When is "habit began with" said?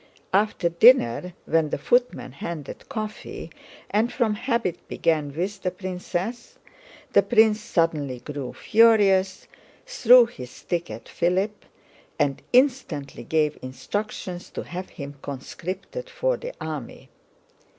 4.33-5.61